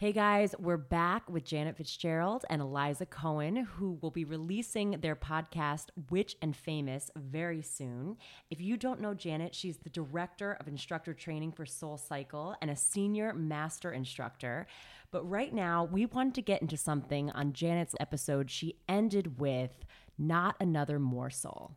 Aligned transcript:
Hey 0.00 0.12
guys, 0.12 0.54
we're 0.58 0.78
back 0.78 1.28
with 1.28 1.44
Janet 1.44 1.76
Fitzgerald 1.76 2.46
and 2.48 2.62
Eliza 2.62 3.04
Cohen, 3.04 3.56
who 3.56 3.98
will 4.00 4.10
be 4.10 4.24
releasing 4.24 4.92
their 4.92 5.14
podcast, 5.14 5.88
Witch 6.08 6.36
and 6.40 6.56
Famous, 6.56 7.10
very 7.16 7.60
soon. 7.60 8.16
If 8.50 8.62
you 8.62 8.78
don't 8.78 9.02
know 9.02 9.12
Janet, 9.12 9.54
she's 9.54 9.76
the 9.76 9.90
director 9.90 10.56
of 10.58 10.68
instructor 10.68 11.12
training 11.12 11.52
for 11.52 11.66
Soul 11.66 11.98
Cycle 11.98 12.56
and 12.62 12.70
a 12.70 12.76
senior 12.76 13.34
master 13.34 13.92
instructor. 13.92 14.66
But 15.10 15.28
right 15.28 15.52
now, 15.52 15.84
we 15.84 16.06
wanted 16.06 16.32
to 16.36 16.42
get 16.42 16.62
into 16.62 16.78
something 16.78 17.30
on 17.32 17.52
Janet's 17.52 17.94
episode. 18.00 18.50
She 18.50 18.76
ended 18.88 19.38
with 19.38 19.84
Not 20.16 20.56
Another 20.60 20.98
Morsel. 20.98 21.72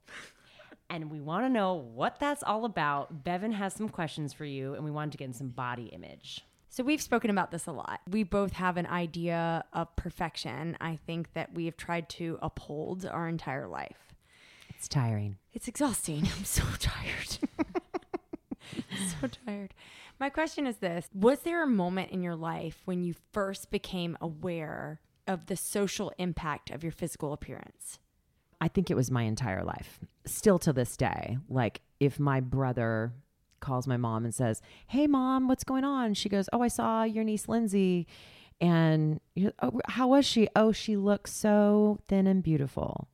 And 0.89 1.11
we 1.11 1.19
want 1.19 1.45
to 1.45 1.49
know 1.49 1.73
what 1.73 2.21
that's 2.21 2.41
all 2.41 2.63
about. 2.63 3.25
Bevan 3.25 3.51
has 3.51 3.73
some 3.73 3.89
questions 3.89 4.31
for 4.31 4.45
you, 4.45 4.75
and 4.75 4.85
we 4.85 4.91
wanted 4.91 5.11
to 5.11 5.17
get 5.17 5.25
in 5.25 5.33
some 5.33 5.49
body 5.49 5.87
image. 5.87 6.41
So 6.73 6.83
we've 6.83 7.03
spoken 7.03 7.29
about 7.29 7.51
this 7.51 7.67
a 7.67 7.71
lot. 7.71 7.99
We 8.09 8.23
both 8.23 8.53
have 8.53 8.77
an 8.77 8.87
idea 8.87 9.63
of 9.73 9.95
perfection. 9.95 10.75
I 10.81 10.97
think 11.05 11.31
that 11.33 11.53
we 11.53 11.65
have 11.65 11.77
tried 11.77 12.09
to 12.09 12.39
uphold 12.41 13.05
our 13.05 13.27
entire 13.27 13.67
life. 13.67 14.15
It's 14.69 14.87
tiring. 14.87 15.37
It's 15.53 15.67
exhausting. 15.67 16.27
I'm 16.35 16.43
so 16.43 16.63
tired. 16.79 17.37
so 19.21 19.27
tired. 19.45 19.75
My 20.19 20.31
question 20.31 20.65
is 20.65 20.77
this 20.77 21.07
Was 21.13 21.41
there 21.41 21.61
a 21.61 21.67
moment 21.67 22.09
in 22.09 22.23
your 22.23 22.35
life 22.35 22.81
when 22.85 23.03
you 23.03 23.13
first 23.31 23.69
became 23.69 24.17
aware 24.19 24.99
of 25.27 25.45
the 25.45 25.55
social 25.55 26.11
impact 26.17 26.71
of 26.71 26.81
your 26.81 26.91
physical 26.91 27.33
appearance? 27.33 27.99
I 28.59 28.67
think 28.67 28.89
it 28.89 28.95
was 28.95 29.11
my 29.11 29.23
entire 29.23 29.63
life. 29.63 29.99
Still 30.25 30.57
to 30.57 30.73
this 30.73 30.97
day. 30.97 31.37
Like, 31.49 31.81
if 31.99 32.19
my 32.19 32.39
brother 32.39 33.13
calls 33.63 33.87
my 33.87 33.97
mom 33.97 34.25
and 34.25 34.35
says, 34.35 34.61
Hey, 34.87 35.07
mom, 35.07 35.47
what's 35.47 35.63
going 35.63 35.83
on? 35.83 36.13
She 36.13 36.29
goes, 36.29 36.47
Oh, 36.53 36.61
I 36.61 36.67
saw 36.67 37.03
your 37.03 37.23
niece 37.23 37.47
Lindsay. 37.47 38.05
And 38.61 39.19
oh, 39.61 39.81
how 39.87 40.09
was 40.09 40.25
she? 40.25 40.47
Oh, 40.55 40.71
she 40.71 40.95
looks 40.95 41.33
so 41.33 41.99
thin 42.07 42.27
and 42.27 42.43
beautiful. 42.43 43.09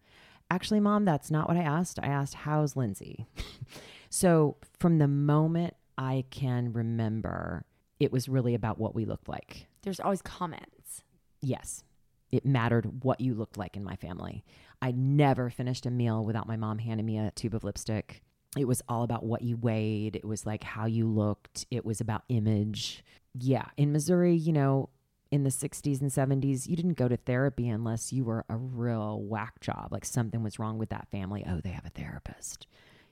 Actually, 0.52 0.80
mom, 0.80 1.06
that's 1.06 1.32
not 1.32 1.48
what 1.48 1.58
I 1.58 1.62
asked. 1.62 2.00
I 2.02 2.08
asked, 2.08 2.34
How's 2.34 2.76
Lindsay? 2.76 3.28
so, 4.10 4.58
from 4.80 4.98
the 4.98 5.08
moment 5.08 5.76
I 5.98 6.26
can 6.32 6.74
remember, 6.74 7.66
it 8.00 8.12
was 8.12 8.28
really 8.28 8.56
about 8.56 8.80
what 8.80 8.96
we 8.96 9.06
looked 9.06 9.30
like. 9.30 9.68
There's 9.84 10.00
always 10.00 10.22
comments. 10.22 11.04
Yes. 11.42 11.84
It 12.32 12.46
mattered 12.46 13.04
what 13.04 13.22
you 13.22 13.34
looked 13.34 13.58
like 13.58 13.76
in 13.76 13.84
my 13.84 13.96
family. 13.96 14.44
I 14.82 14.92
never 14.92 15.50
finished 15.50 15.86
a 15.86 15.92
meal 15.92 16.24
without 16.24 16.48
my 16.48 16.58
mom 16.58 16.78
handing 16.78 17.06
me 17.06 17.18
a 17.18 17.32
tube 17.32 17.56
of 17.56 17.64
lipstick 17.64 18.22
it 18.58 18.66
was 18.66 18.82
all 18.90 19.04
about 19.04 19.24
what 19.24 19.42
you 19.42 19.58
weighed. 19.58 20.16
It 20.16 20.26
was 20.26 20.46
like 20.46 20.64
how 20.64 20.86
you 20.86 21.08
looked. 21.08 21.66
It 21.70 21.86
was 21.86 22.02
about 22.02 22.24
image. 22.30 23.04
Yeah. 23.34 23.66
In 23.78 23.92
Missouri, 23.92 24.36
you 24.36 24.54
know, 24.54 24.90
in 25.32 25.44
the 25.44 25.52
60s 25.52 26.02
and 26.02 26.10
70s, 26.10 26.68
you 26.68 26.76
didn't 26.76 26.96
go 26.96 27.08
to 27.08 27.16
therapy 27.16 27.70
unless 27.70 28.12
you 28.12 28.24
were 28.24 28.46
a 28.50 28.58
real 28.58 29.22
whack 29.22 29.60
job. 29.60 29.90
Like 29.92 30.06
something 30.06 30.42
was 30.42 30.58
wrong 30.58 30.80
with 30.80 30.90
that 30.90 31.08
family. 31.12 31.46
Oh, 31.48 31.62
they 31.64 31.70
have 31.70 31.86
a 31.86 31.90
therapist, 31.90 32.66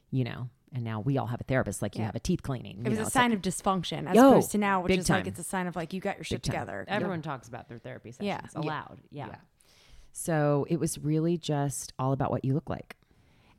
you 0.10 0.24
know? 0.24 0.50
And 0.74 0.84
now 0.84 1.00
we 1.00 1.18
all 1.18 1.28
have 1.28 1.40
a 1.40 1.46
therapist, 1.46 1.82
like 1.82 1.96
yeah. 1.96 2.02
you 2.02 2.06
have 2.08 2.16
a 2.16 2.20
teeth 2.20 2.42
cleaning. 2.42 2.82
It 2.84 2.90
was 2.90 3.00
know? 3.00 3.06
a 3.06 3.10
sign 3.10 3.30
like, 3.30 3.38
of 3.38 3.42
dysfunction 3.44 4.08
as 4.08 4.16
yo, 4.16 4.32
opposed 4.32 4.52
to 4.52 4.58
now, 4.58 4.82
which 4.82 4.98
is 4.98 5.06
time. 5.06 5.20
like 5.20 5.28
it's 5.28 5.40
a 5.40 5.44
sign 5.44 5.68
of 5.68 5.76
like 5.76 5.94
you 5.94 6.02
got 6.02 6.18
your 6.18 6.26
shit 6.26 6.44
together. 6.44 6.84
Everyone 6.88 7.20
yeah. 7.20 7.32
talks 7.32 7.48
about 7.48 7.70
their 7.70 7.78
therapy 7.78 8.12
sessions 8.12 8.52
yeah. 8.54 8.60
aloud. 8.60 9.00
Yeah. 9.10 9.28
yeah. 9.28 9.36
So 10.12 10.66
it 10.70 10.78
was 10.78 10.98
really 10.98 11.38
just 11.38 11.94
all 12.00 12.12
about 12.12 12.32
what 12.32 12.44
you 12.44 12.54
look 12.54 12.70
like. 12.70 12.98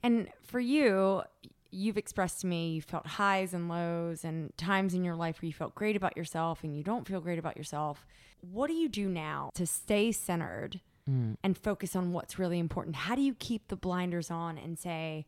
And 0.02 0.28
for 0.42 0.60
you, 0.60 1.22
you've 1.70 1.98
expressed 1.98 2.40
to 2.40 2.46
me 2.46 2.70
you 2.70 2.82
felt 2.82 3.06
highs 3.06 3.52
and 3.52 3.68
lows 3.68 4.24
and 4.24 4.56
times 4.56 4.94
in 4.94 5.04
your 5.04 5.16
life 5.16 5.40
where 5.40 5.46
you 5.46 5.52
felt 5.52 5.74
great 5.74 5.96
about 5.96 6.16
yourself 6.16 6.64
and 6.64 6.76
you 6.76 6.82
don't 6.82 7.06
feel 7.06 7.20
great 7.20 7.38
about 7.38 7.56
yourself. 7.56 8.06
What 8.40 8.68
do 8.68 8.74
you 8.74 8.88
do 8.88 9.08
now 9.08 9.50
to 9.54 9.66
stay 9.66 10.12
centered 10.12 10.80
mm. 11.08 11.36
and 11.42 11.58
focus 11.58 11.94
on 11.96 12.12
what's 12.12 12.38
really 12.38 12.58
important? 12.58 12.96
How 12.96 13.14
do 13.14 13.22
you 13.22 13.34
keep 13.34 13.68
the 13.68 13.76
blinders 13.76 14.30
on 14.30 14.56
and 14.58 14.78
say, 14.78 15.26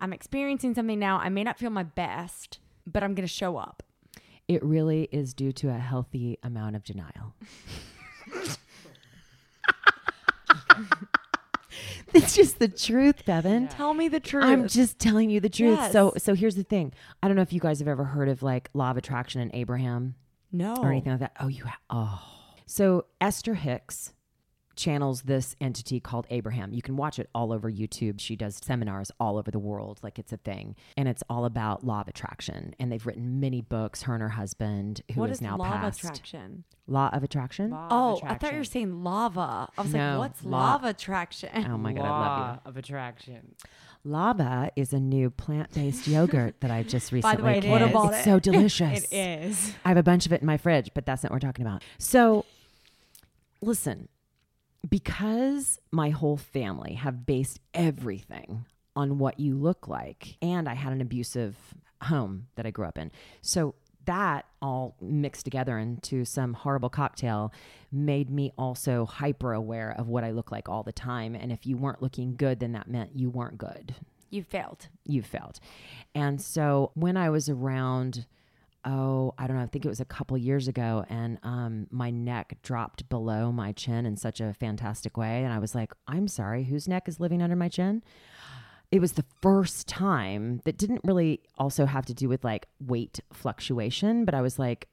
I'm 0.00 0.12
experiencing 0.12 0.74
something 0.74 0.98
now. 0.98 1.18
I 1.18 1.28
may 1.28 1.44
not 1.44 1.58
feel 1.58 1.70
my 1.70 1.82
best, 1.84 2.58
but 2.86 3.02
I'm 3.02 3.14
going 3.14 3.26
to 3.26 3.32
show 3.32 3.56
up? 3.56 3.82
It 4.48 4.62
really 4.64 5.08
is 5.12 5.34
due 5.34 5.52
to 5.52 5.68
a 5.68 5.78
healthy 5.78 6.38
amount 6.42 6.76
of 6.76 6.84
denial. 6.84 7.34
it's 12.22 12.34
just 12.34 12.58
the 12.58 12.68
truth, 12.68 13.24
Bevan. 13.24 13.64
Yeah. 13.64 13.68
Tell 13.68 13.94
me 13.94 14.08
the 14.08 14.20
truth. 14.20 14.44
I'm 14.44 14.68
just 14.68 14.98
telling 14.98 15.30
you 15.30 15.40
the 15.40 15.48
truth. 15.48 15.78
Yes. 15.78 15.92
So 15.92 16.12
so 16.18 16.34
here's 16.34 16.54
the 16.54 16.62
thing. 16.62 16.92
I 17.22 17.28
don't 17.28 17.36
know 17.36 17.42
if 17.42 17.52
you 17.52 17.60
guys 17.60 17.78
have 17.78 17.88
ever 17.88 18.04
heard 18.04 18.28
of 18.28 18.42
like 18.42 18.70
law 18.74 18.90
of 18.90 18.96
attraction 18.96 19.40
and 19.40 19.50
Abraham. 19.54 20.14
No. 20.50 20.76
Or 20.76 20.90
anything 20.90 21.12
like 21.12 21.20
that. 21.20 21.32
Oh, 21.40 21.48
you 21.48 21.64
have 21.64 21.78
oh. 21.90 22.22
So 22.66 23.06
Esther 23.20 23.54
Hicks 23.54 24.12
channels 24.76 25.22
this 25.22 25.56
entity 25.60 26.00
called 26.00 26.26
Abraham. 26.30 26.72
You 26.72 26.82
can 26.82 26.96
watch 26.96 27.18
it 27.18 27.28
all 27.34 27.52
over 27.52 27.70
YouTube. 27.70 28.20
She 28.20 28.36
does 28.36 28.60
seminars 28.62 29.10
all 29.18 29.38
over 29.38 29.50
the 29.50 29.58
world, 29.58 30.00
like 30.02 30.18
it's 30.18 30.32
a 30.32 30.36
thing. 30.36 30.76
And 30.96 31.08
it's 31.08 31.22
all 31.28 31.44
about 31.44 31.84
law 31.84 32.00
of 32.00 32.08
attraction. 32.08 32.74
And 32.78 32.90
they've 32.90 33.06
written 33.06 33.40
many 33.40 33.60
books, 33.60 34.02
her 34.02 34.14
and 34.14 34.22
her 34.22 34.30
husband, 34.30 35.02
who 35.14 35.20
what 35.20 35.30
is, 35.30 35.38
is 35.38 35.42
now 35.42 35.56
law 35.56 35.70
passed. 35.70 36.04
of 36.04 36.10
attraction? 36.10 36.64
Law 36.86 37.10
of 37.12 37.22
attraction? 37.22 37.70
Law 37.70 37.88
oh, 37.90 38.12
of 38.12 38.18
attraction. 38.18 38.34
I 38.34 38.38
thought 38.38 38.52
you 38.52 38.58
were 38.58 38.64
saying 38.64 39.04
lava. 39.04 39.68
I 39.76 39.82
was 39.82 39.92
no, 39.92 40.18
like, 40.18 40.18
what's 40.18 40.44
law, 40.44 40.58
law 40.58 40.74
of 40.76 40.84
attraction? 40.84 41.66
Oh 41.70 41.78
my 41.78 41.92
God, 41.92 42.02
law 42.02 42.08
I 42.08 42.38
love 42.38 42.60
you. 42.64 42.70
of 42.70 42.76
attraction. 42.76 43.54
Lavva 44.06 44.70
is 44.74 44.92
a 44.92 44.98
new 44.98 45.30
plant-based 45.30 46.08
yogurt 46.08 46.60
that 46.60 46.70
I 46.70 46.82
just 46.82 47.12
recently. 47.12 47.36
By 47.36 47.40
the 47.40 47.46
way, 47.46 47.58
it 47.58 47.70
what 47.70 47.82
about 47.82 48.12
it's 48.12 48.20
it? 48.20 48.24
so 48.24 48.40
delicious. 48.40 49.04
it 49.04 49.12
is. 49.12 49.74
I 49.84 49.88
have 49.88 49.96
a 49.96 50.02
bunch 50.02 50.26
of 50.26 50.32
it 50.32 50.40
in 50.40 50.46
my 50.46 50.56
fridge, 50.56 50.90
but 50.94 51.06
that's 51.06 51.22
not 51.22 51.30
what 51.30 51.36
we're 51.36 51.48
talking 51.48 51.64
about. 51.64 51.84
So, 51.98 52.44
listen, 53.60 54.08
because 54.88 55.78
my 55.90 56.10
whole 56.10 56.36
family 56.36 56.94
have 56.94 57.26
based 57.26 57.60
everything 57.74 58.64
on 58.94 59.18
what 59.18 59.40
you 59.40 59.56
look 59.56 59.88
like, 59.88 60.36
and 60.42 60.68
I 60.68 60.74
had 60.74 60.92
an 60.92 61.00
abusive 61.00 61.56
home 62.02 62.48
that 62.56 62.66
I 62.66 62.70
grew 62.70 62.86
up 62.86 62.98
in. 62.98 63.10
So 63.40 63.74
that 64.04 64.46
all 64.60 64.96
mixed 65.00 65.44
together 65.44 65.78
into 65.78 66.24
some 66.24 66.54
horrible 66.54 66.88
cocktail 66.88 67.52
made 67.90 68.28
me 68.28 68.52
also 68.58 69.06
hyper 69.06 69.52
aware 69.52 69.94
of 69.96 70.08
what 70.08 70.24
I 70.24 70.32
look 70.32 70.50
like 70.50 70.68
all 70.68 70.82
the 70.82 70.92
time. 70.92 71.34
And 71.34 71.52
if 71.52 71.66
you 71.66 71.76
weren't 71.76 72.02
looking 72.02 72.34
good, 72.34 72.60
then 72.60 72.72
that 72.72 72.88
meant 72.88 73.12
you 73.14 73.30
weren't 73.30 73.58
good. 73.58 73.94
You 74.30 74.42
failed. 74.42 74.88
You 75.04 75.22
failed. 75.22 75.60
And 76.14 76.40
so 76.40 76.90
when 76.94 77.16
I 77.16 77.30
was 77.30 77.48
around 77.48 78.26
oh, 78.84 79.34
I 79.38 79.46
don't 79.46 79.56
know, 79.56 79.62
I 79.62 79.66
think 79.66 79.84
it 79.84 79.88
was 79.88 80.00
a 80.00 80.04
couple 80.04 80.36
years 80.36 80.68
ago, 80.68 81.04
and 81.08 81.38
um, 81.42 81.86
my 81.90 82.10
neck 82.10 82.58
dropped 82.62 83.08
below 83.08 83.52
my 83.52 83.72
chin 83.72 84.06
in 84.06 84.16
such 84.16 84.40
a 84.40 84.54
fantastic 84.54 85.16
way. 85.16 85.44
And 85.44 85.52
I 85.52 85.58
was 85.58 85.74
like, 85.74 85.92
I'm 86.08 86.28
sorry, 86.28 86.64
whose 86.64 86.88
neck 86.88 87.08
is 87.08 87.20
living 87.20 87.42
under 87.42 87.56
my 87.56 87.68
chin? 87.68 88.02
It 88.90 89.00
was 89.00 89.12
the 89.12 89.24
first 89.40 89.88
time 89.88 90.60
that 90.64 90.76
didn't 90.76 91.00
really 91.04 91.40
also 91.56 91.86
have 91.86 92.04
to 92.06 92.14
do 92.14 92.28
with 92.28 92.44
like 92.44 92.66
weight 92.80 93.20
fluctuation, 93.32 94.24
but 94.24 94.34
I 94.34 94.42
was 94.42 94.58
like, 94.58 94.88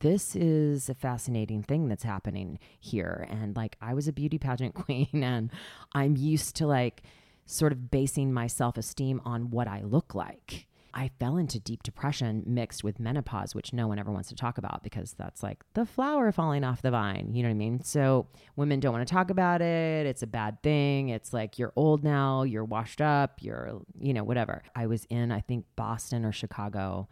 this 0.00 0.36
is 0.36 0.88
a 0.88 0.94
fascinating 0.94 1.62
thing 1.62 1.88
that's 1.88 2.02
happening 2.02 2.58
here. 2.78 3.26
And 3.30 3.56
like, 3.56 3.76
I 3.80 3.94
was 3.94 4.08
a 4.08 4.12
beauty 4.12 4.38
pageant 4.38 4.74
queen, 4.84 5.22
and 5.24 5.50
I'm 5.92 6.16
used 6.16 6.56
to 6.56 6.66
like 6.66 7.02
sort 7.46 7.72
of 7.72 7.90
basing 7.90 8.32
my 8.32 8.46
self 8.46 8.78
esteem 8.78 9.20
on 9.24 9.50
what 9.50 9.68
I 9.68 9.82
look 9.82 10.14
like 10.14 10.66
I 10.94 11.10
fell 11.18 11.36
into 11.36 11.58
deep 11.58 11.82
depression 11.82 12.44
mixed 12.46 12.84
with 12.84 13.00
menopause, 13.00 13.54
which 13.54 13.72
no 13.72 13.88
one 13.88 13.98
ever 13.98 14.12
wants 14.12 14.28
to 14.28 14.36
talk 14.36 14.58
about 14.58 14.84
because 14.84 15.14
that's 15.18 15.42
like 15.42 15.64
the 15.74 15.84
flower 15.84 16.30
falling 16.30 16.62
off 16.62 16.82
the 16.82 16.92
vine. 16.92 17.34
You 17.34 17.42
know 17.42 17.48
what 17.48 17.54
I 17.54 17.58
mean? 17.58 17.82
So 17.82 18.28
women 18.54 18.78
don't 18.78 18.92
want 18.92 19.06
to 19.06 19.12
talk 19.12 19.30
about 19.30 19.60
it. 19.60 20.06
It's 20.06 20.22
a 20.22 20.28
bad 20.28 20.62
thing. 20.62 21.08
It's 21.08 21.32
like 21.32 21.58
you're 21.58 21.72
old 21.74 22.04
now, 22.04 22.44
you're 22.44 22.64
washed 22.64 23.00
up, 23.00 23.42
you're, 23.42 23.82
you 23.98 24.14
know, 24.14 24.22
whatever. 24.22 24.62
I 24.76 24.86
was 24.86 25.04
in, 25.10 25.32
I 25.32 25.40
think, 25.40 25.66
Boston 25.74 26.24
or 26.24 26.32
Chicago. 26.32 27.08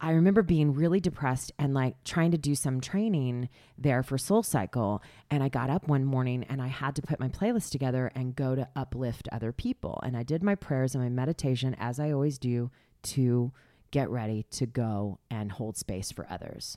I 0.00 0.12
remember 0.12 0.42
being 0.42 0.74
really 0.74 1.00
depressed 1.00 1.50
and 1.58 1.74
like 1.74 2.02
trying 2.04 2.30
to 2.30 2.38
do 2.38 2.54
some 2.54 2.80
training 2.80 3.48
there 3.76 4.04
for 4.04 4.16
Soul 4.16 4.44
Cycle. 4.44 5.02
And 5.28 5.42
I 5.42 5.48
got 5.48 5.70
up 5.70 5.88
one 5.88 6.04
morning 6.04 6.44
and 6.48 6.62
I 6.62 6.68
had 6.68 6.94
to 6.96 7.02
put 7.02 7.18
my 7.18 7.28
playlist 7.28 7.70
together 7.70 8.10
and 8.14 8.36
go 8.36 8.54
to 8.54 8.68
uplift 8.76 9.28
other 9.32 9.50
people. 9.50 10.00
And 10.04 10.16
I 10.16 10.22
did 10.22 10.42
my 10.42 10.54
prayers 10.54 10.94
and 10.94 11.02
my 11.02 11.10
meditation 11.10 11.74
as 11.80 11.98
I 11.98 12.12
always 12.12 12.38
do 12.38 12.70
to 13.02 13.52
get 13.90 14.10
ready 14.10 14.44
to 14.50 14.66
go 14.66 15.18
and 15.30 15.52
hold 15.52 15.76
space 15.76 16.12
for 16.12 16.26
others. 16.28 16.76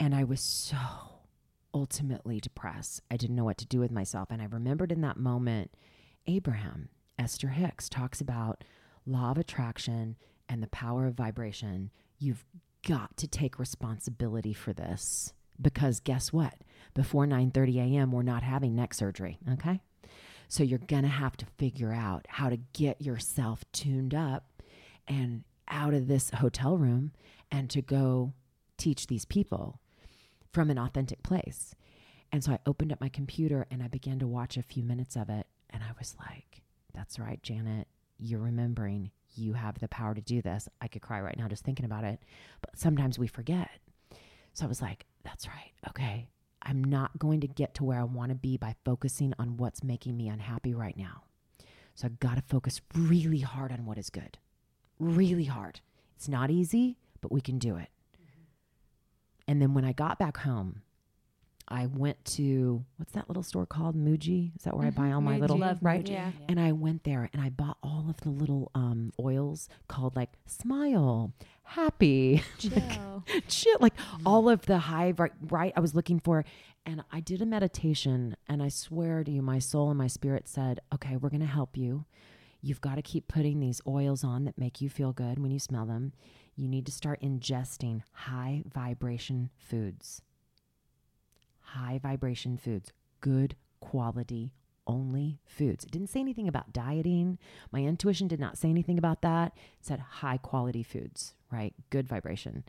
And 0.00 0.14
I 0.14 0.24
was 0.24 0.40
so 0.40 0.76
ultimately 1.74 2.40
depressed. 2.40 3.02
I 3.10 3.16
didn't 3.16 3.36
know 3.36 3.44
what 3.44 3.58
to 3.58 3.66
do 3.66 3.80
with 3.80 3.90
myself. 3.90 4.28
And 4.30 4.40
I 4.40 4.46
remembered 4.46 4.92
in 4.92 5.02
that 5.02 5.18
moment, 5.18 5.72
Abraham, 6.26 6.88
Esther 7.18 7.48
Hicks 7.48 7.88
talks 7.88 8.20
about 8.20 8.64
law 9.04 9.30
of 9.30 9.38
attraction 9.38 10.16
and 10.48 10.62
the 10.62 10.68
power 10.68 11.06
of 11.06 11.14
vibration. 11.14 11.90
You've 12.18 12.44
got 12.86 13.16
to 13.18 13.28
take 13.28 13.58
responsibility 13.58 14.52
for 14.52 14.72
this 14.72 15.32
because 15.60 16.00
guess 16.00 16.32
what? 16.32 16.54
Before 16.94 17.26
9:30 17.26 17.76
a.m., 17.76 18.12
we're 18.12 18.22
not 18.22 18.42
having 18.42 18.74
neck 18.74 18.94
surgery, 18.94 19.38
okay? 19.52 19.80
So 20.48 20.62
you're 20.62 20.78
going 20.78 21.02
to 21.02 21.08
have 21.08 21.36
to 21.38 21.46
figure 21.58 21.92
out 21.92 22.26
how 22.28 22.48
to 22.48 22.58
get 22.72 23.02
yourself 23.02 23.64
tuned 23.72 24.14
up 24.14 24.62
and 25.08 25.44
out 25.68 25.94
of 25.94 26.08
this 26.08 26.30
hotel 26.30 26.76
room 26.78 27.12
and 27.50 27.68
to 27.70 27.82
go 27.82 28.32
teach 28.78 29.06
these 29.06 29.24
people. 29.24 29.80
from 30.52 30.70
an 30.70 30.78
authentic 30.78 31.22
place. 31.22 31.74
And 32.32 32.42
so 32.42 32.52
I 32.52 32.58
opened 32.66 32.92
up 32.92 33.00
my 33.00 33.08
computer 33.10 33.66
and 33.70 33.82
I 33.82 33.88
began 33.88 34.18
to 34.20 34.26
watch 34.26 34.56
a 34.56 34.62
few 34.62 34.82
minutes 34.82 35.16
of 35.16 35.28
it. 35.28 35.46
And 35.70 35.82
I 35.82 35.90
was 35.98 36.16
like, 36.18 36.62
that's 36.94 37.18
right, 37.18 37.42
Janet, 37.42 37.88
you're 38.18 38.40
remembering 38.40 39.10
you 39.34 39.52
have 39.52 39.78
the 39.78 39.88
power 39.88 40.14
to 40.14 40.20
do 40.22 40.40
this. 40.40 40.68
I 40.80 40.88
could 40.88 41.02
cry 41.02 41.20
right 41.20 41.36
now 41.38 41.46
just 41.48 41.64
thinking 41.64 41.84
about 41.84 42.04
it. 42.04 42.20
But 42.62 42.78
sometimes 42.78 43.18
we 43.18 43.26
forget. 43.26 43.68
So 44.54 44.64
I 44.64 44.68
was 44.68 44.80
like, 44.80 45.04
that's 45.24 45.46
right. 45.46 45.72
Okay. 45.90 46.28
I'm 46.62 46.82
not 46.82 47.18
going 47.18 47.40
to 47.42 47.46
get 47.48 47.74
to 47.74 47.84
where 47.84 48.00
I 48.00 48.04
want 48.04 48.30
to 48.30 48.34
be 48.34 48.56
by 48.56 48.74
focusing 48.84 49.34
on 49.38 49.58
what's 49.58 49.84
making 49.84 50.16
me 50.16 50.28
unhappy 50.28 50.74
right 50.74 50.96
now. 50.96 51.24
So 51.94 52.06
I 52.06 52.10
got 52.18 52.36
to 52.36 52.42
focus 52.48 52.80
really 52.94 53.40
hard 53.40 53.72
on 53.72 53.84
what 53.84 53.98
is 53.98 54.08
good. 54.10 54.38
Really 54.98 55.44
hard. 55.44 55.80
It's 56.16 56.28
not 56.28 56.50
easy, 56.50 56.96
but 57.20 57.30
we 57.30 57.40
can 57.40 57.58
do 57.58 57.76
it. 57.76 57.90
Mm-hmm. 58.14 58.42
And 59.48 59.62
then 59.62 59.74
when 59.74 59.84
I 59.84 59.92
got 59.92 60.18
back 60.18 60.38
home, 60.38 60.82
I 61.68 61.86
went 61.86 62.24
to 62.36 62.84
what's 62.96 63.12
that 63.12 63.28
little 63.28 63.42
store 63.42 63.66
called? 63.66 63.96
Muji? 63.96 64.52
Is 64.56 64.62
that 64.64 64.76
where 64.76 64.86
I 64.86 64.90
buy 64.90 65.10
all 65.10 65.20
my 65.20 65.32
mm-hmm. 65.32 65.40
little 65.40 65.56
Muji. 65.56 65.60
Love 65.60 65.78
right? 65.82 66.04
Muji. 66.04 66.12
Yeah. 66.12 66.30
And 66.48 66.60
I 66.60 66.72
went 66.72 67.04
there 67.04 67.28
and 67.32 67.42
I 67.42 67.50
bought 67.50 67.78
all 67.82 68.06
of 68.08 68.18
the 68.18 68.30
little 68.30 68.70
um, 68.74 69.12
oils 69.18 69.68
called 69.88 70.14
like 70.14 70.30
Smile, 70.46 71.32
Happy, 71.64 72.42
Chill. 72.58 73.24
shit, 73.48 73.80
like 73.80 73.96
mm-hmm. 73.96 74.26
all 74.26 74.48
of 74.48 74.66
the 74.66 74.78
high 74.78 75.12
right, 75.16 75.32
right 75.42 75.72
I 75.76 75.80
was 75.80 75.94
looking 75.94 76.20
for. 76.20 76.44
And 76.88 77.02
I 77.10 77.18
did 77.18 77.42
a 77.42 77.46
meditation, 77.46 78.36
and 78.48 78.62
I 78.62 78.68
swear 78.68 79.24
to 79.24 79.30
you, 79.30 79.42
my 79.42 79.58
soul 79.58 79.90
and 79.90 79.98
my 79.98 80.06
spirit 80.06 80.46
said, 80.46 80.78
"Okay, 80.94 81.16
we're 81.16 81.30
gonna 81.30 81.44
help 81.44 81.76
you. 81.76 82.04
You've 82.66 82.80
got 82.80 82.96
to 82.96 83.02
keep 83.02 83.28
putting 83.28 83.60
these 83.60 83.80
oils 83.86 84.24
on 84.24 84.44
that 84.44 84.58
make 84.58 84.80
you 84.80 84.88
feel 84.88 85.12
good 85.12 85.38
when 85.38 85.50
you 85.50 85.58
smell 85.58 85.86
them. 85.86 86.12
You 86.56 86.68
need 86.68 86.86
to 86.86 86.92
start 86.92 87.20
ingesting 87.20 88.02
high 88.12 88.62
vibration 88.66 89.50
foods." 89.56 90.22
high 91.66 91.98
vibration 92.02 92.56
foods, 92.56 92.92
good 93.20 93.56
quality 93.80 94.52
only 94.86 95.40
foods. 95.44 95.84
It 95.84 95.90
didn't 95.90 96.10
say 96.10 96.20
anything 96.20 96.48
about 96.48 96.72
dieting. 96.72 97.38
My 97.72 97.82
intuition 97.82 98.28
did 98.28 98.40
not 98.40 98.56
say 98.56 98.68
anything 98.70 98.98
about 98.98 99.22
that. 99.22 99.52
It 99.56 99.86
said 99.86 99.98
high 99.98 100.36
quality 100.36 100.82
foods, 100.82 101.34
right? 101.50 101.74
Good 101.90 102.06
vibration 102.06 102.64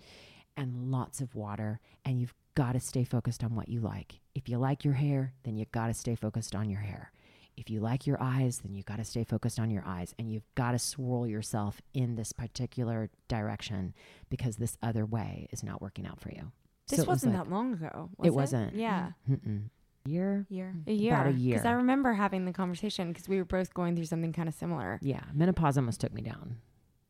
and 0.55 0.91
lots 0.91 1.21
of 1.21 1.35
water. 1.35 1.79
And 2.03 2.19
you've 2.19 2.33
got 2.55 2.73
to 2.73 2.79
stay 2.79 3.03
focused 3.03 3.43
on 3.43 3.55
what 3.55 3.69
you 3.69 3.79
like. 3.79 4.19
If 4.33 4.49
you 4.49 4.57
like 4.57 4.83
your 4.83 4.95
hair, 4.95 5.33
then 5.43 5.55
you've 5.57 5.71
got 5.71 5.87
to 5.87 5.93
stay 5.93 6.15
focused 6.15 6.55
on 6.55 6.69
your 6.69 6.81
hair. 6.81 7.11
If 7.57 7.69
you 7.71 7.79
like 7.79 8.05
your 8.07 8.17
eyes, 8.21 8.59
then 8.59 8.73
you've 8.75 8.85
got 8.85 8.97
to 8.97 9.03
stay 9.03 9.23
focused 9.23 9.59
on 9.59 9.69
your 9.71 9.83
eyes 9.85 10.13
and 10.19 10.31
you've 10.31 10.45
got 10.55 10.71
to 10.71 10.79
swirl 10.79 11.25
yourself 11.27 11.81
in 11.93 12.15
this 12.15 12.31
particular 12.31 13.09
direction 13.27 13.93
because 14.29 14.57
this 14.57 14.77
other 14.81 15.05
way 15.05 15.47
is 15.51 15.63
not 15.63 15.81
working 15.81 16.05
out 16.05 16.19
for 16.21 16.29
you. 16.29 16.51
This 16.87 16.97
So 16.97 17.03
it 17.03 17.07
was 17.07 17.15
wasn't 17.15 17.33
like- 17.35 17.43
that 17.45 17.51
long 17.51 17.73
ago. 17.73 18.09
It 18.23 18.29
was 18.29 18.53
wasn't. 18.53 18.75
Yeah. 18.75 19.11
Mm-mm. 19.29 19.63
Year? 20.05 20.45
Year. 20.49 20.73
Mm-hmm. 20.77 20.89
A 20.89 20.93
year. 20.93 21.13
About 21.15 21.27
a 21.27 21.33
Because 21.33 21.65
I 21.65 21.71
remember 21.71 22.13
having 22.13 22.45
the 22.45 22.53
conversation 22.53 23.09
because 23.11 23.27
we 23.27 23.37
were 23.37 23.43
both 23.45 23.73
going 23.73 23.95
through 23.95 24.05
something 24.05 24.31
kind 24.31 24.47
of 24.47 24.55
similar. 24.55 24.99
Yeah. 25.01 25.23
Menopause 25.33 25.77
almost 25.77 25.99
took 25.99 26.13
me 26.13 26.21
down. 26.21 26.57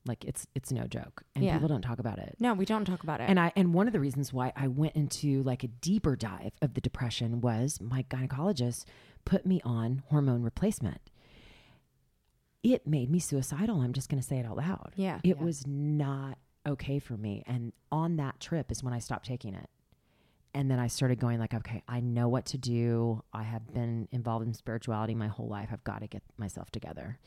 Like 0.07 0.23
it's 0.23 0.47
it's 0.55 0.71
no 0.71 0.87
joke. 0.87 1.23
And 1.35 1.43
Yeah. 1.43 1.53
people 1.53 1.67
don't 1.67 1.81
talk 1.81 1.99
about 1.99 2.17
it. 2.17 2.37
No, 2.39 2.53
we 2.53 2.63
don't 2.65 2.85
talk 2.85 3.03
about 3.03 3.19
it. 3.19 3.29
And 3.29 3.37
I 3.39 3.51
and 3.57 3.73
one 3.73 3.87
of 3.87 3.93
the 3.93 3.99
reasons 3.99 4.31
why 4.31 4.53
I 4.55 4.67
went 4.69 4.95
into 4.95 5.43
like 5.43 5.63
a 5.65 5.67
deeper 5.67 6.15
dive 6.15 6.53
of 6.61 6.73
the 6.75 6.81
depression 6.81 7.41
was 7.41 7.79
my 7.81 8.03
gynecologist 8.03 8.85
put 9.27 9.45
me 9.45 9.59
on 9.65 10.03
hormone 10.07 10.41
replacement. 10.41 11.01
It 12.63 12.87
made 12.87 13.09
me 13.09 13.19
suicidal. 13.19 13.81
I'm 13.81 13.93
just 13.93 14.09
going 14.09 14.21
to 14.21 14.27
say 14.27 14.37
it 14.39 14.45
out 14.45 14.57
loud. 14.57 14.93
yeah. 14.95 15.19
It 15.23 15.37
Yeah. 15.37 15.43
was 15.43 15.65
not 15.67 16.37
okay 16.65 16.99
for 16.99 17.15
me. 17.17 17.43
And 17.45 17.73
on 17.91 18.15
that 18.17 18.39
trip 18.39 18.71
is 18.71 18.83
when 18.83 18.93
I 18.93 18.99
stopped 18.99 19.25
taking 19.25 19.53
it. 19.53 19.69
And 20.53 20.71
then 20.71 20.79
I 20.79 20.87
started 20.87 21.19
going 21.19 21.39
like, 21.39 21.53
okay, 21.53 21.83
I 21.87 21.99
know 21.99 22.27
what 22.29 22.45
to 22.47 22.57
do. 22.57 23.21
I 23.33 23.43
have 23.43 23.73
been 23.73 24.07
involved 24.11 24.47
in 24.47 24.53
spirituality 24.53 25.13
my 25.13 25.27
whole 25.27 25.47
life. 25.47 25.69
I've 25.71 25.83
got 25.83 26.01
to 26.01 26.07
get 26.07 26.23
myself 26.37 26.71
together. 26.71 27.19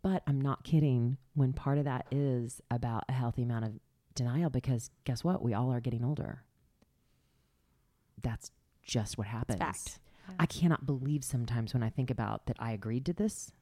But 0.00 0.22
I'm 0.26 0.40
not 0.40 0.64
kidding 0.64 1.18
when 1.34 1.52
part 1.52 1.78
of 1.78 1.84
that 1.84 2.06
is 2.10 2.60
about 2.70 3.04
a 3.08 3.12
healthy 3.12 3.42
amount 3.42 3.64
of 3.66 3.72
denial 4.14 4.48
because 4.50 4.90
guess 5.04 5.22
what? 5.22 5.42
We 5.42 5.54
all 5.54 5.70
are 5.72 5.80
getting 5.80 6.04
older. 6.04 6.42
That's 8.22 8.50
just 8.82 9.18
what 9.18 9.26
happens. 9.26 9.58
fact. 9.58 9.98
I 10.38 10.46
cannot 10.46 10.86
believe 10.86 11.24
sometimes 11.24 11.74
when 11.74 11.82
I 11.82 11.90
think 11.90 12.10
about 12.10 12.46
that 12.46 12.56
I 12.58 12.72
agreed 12.72 13.06
to 13.06 13.12
this. 13.12 13.52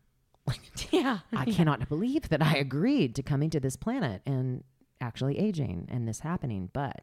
yeah. 0.90 1.18
I 1.32 1.44
cannot 1.46 1.88
believe 1.88 2.28
that 2.28 2.42
I 2.42 2.54
agreed 2.56 3.14
to 3.16 3.22
coming 3.22 3.50
to 3.50 3.60
this 3.60 3.76
planet 3.76 4.22
and 4.26 4.64
actually 5.00 5.38
aging 5.38 5.88
and 5.90 6.06
this 6.06 6.20
happening, 6.20 6.70
but 6.72 7.02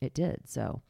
it 0.00 0.14
did. 0.14 0.48
So, 0.48 0.82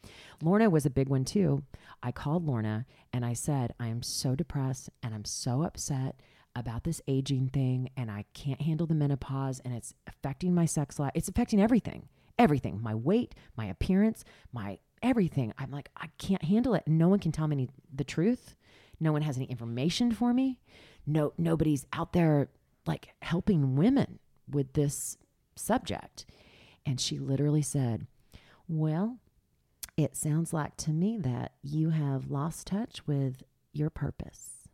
Lorna 0.43 0.71
was 0.71 0.87
a 0.87 0.91
big 0.91 1.09
one 1.09 1.25
too. 1.25 1.65
I 2.03 2.13
called 2.13 2.47
Lorna 2.47 2.87
and 3.13 3.25
I 3.25 3.35
said, 3.35 3.75
I 3.79 3.89
am 3.89 4.03
so 4.03 4.35
depressed 4.35 4.91
and 5.03 5.15
I'm 5.15 5.25
so 5.25 5.63
upset 5.63 6.17
about 6.55 6.85
this 6.85 7.01
aging 7.07 7.49
thing 7.49 7.91
and 7.97 8.11
I 8.11 8.25
can't 8.35 8.63
handle 8.63 8.87
the 8.87 8.95
menopause 8.95 9.61
and 9.65 9.75
it's 9.75 9.95
affecting 10.07 10.55
my 10.55 10.65
sex 10.65 10.99
life. 10.99 11.13
It's 11.15 11.29
affecting 11.29 11.61
everything. 11.61 12.09
Everything. 12.39 12.81
My 12.83 12.95
weight, 12.95 13.35
my 13.57 13.67
appearance, 13.67 14.25
my 14.53 14.79
everything. 15.03 15.53
I'm 15.59 15.71
like, 15.71 15.91
I 15.97 16.09
can't 16.19 16.45
handle 16.45 16.75
it. 16.75 16.85
No 16.87 17.09
one 17.09 17.19
can 17.19 17.33
tell 17.33 17.47
me 17.49 17.55
any, 17.55 17.69
the 17.93 18.05
truth. 18.05 18.55
No 19.01 19.13
one 19.13 19.23
has 19.23 19.37
any 19.37 19.47
information 19.47 20.13
for 20.13 20.33
me. 20.33 20.61
No 21.07 21.33
nobody's 21.37 21.87
out 21.93 22.13
there 22.13 22.49
like 22.87 23.09
helping 23.21 23.75
women 23.77 24.21
with 24.49 24.75
this 24.75 25.19
subject. 25.57 26.25
And 26.87 27.01
she 27.01 27.19
literally 27.19 27.63
said, 27.63 28.07
Well, 28.69 29.19
it 29.97 30.17
sounds 30.17 30.53
like 30.53 30.77
to 30.79 30.91
me 30.91 31.19
that 31.19 31.53
you 31.63 31.91
have 31.91 32.31
lost 32.31 32.69
touch 32.69 33.07
with 33.07 33.43
your 33.73 33.91
purpose. 33.91 34.69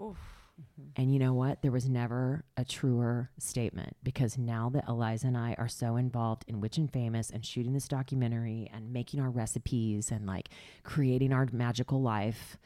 Oof. 0.00 0.41
Mm-hmm. 0.60 1.00
And 1.00 1.12
you 1.12 1.18
know 1.18 1.32
what? 1.32 1.62
There 1.62 1.72
was 1.72 1.88
never 1.88 2.44
a 2.56 2.64
truer 2.64 3.30
statement 3.38 3.96
because 4.02 4.36
now 4.36 4.68
that 4.70 4.84
Eliza 4.88 5.28
and 5.28 5.36
I 5.36 5.54
are 5.58 5.68
so 5.68 5.96
involved 5.96 6.44
in 6.46 6.60
Witch 6.60 6.76
and 6.76 6.92
Famous 6.92 7.30
and 7.30 7.44
shooting 7.44 7.72
this 7.72 7.88
documentary 7.88 8.70
and 8.72 8.92
making 8.92 9.20
our 9.20 9.30
recipes 9.30 10.10
and 10.10 10.26
like 10.26 10.50
creating 10.82 11.32
our 11.32 11.48
magical 11.52 12.02
life, 12.02 12.58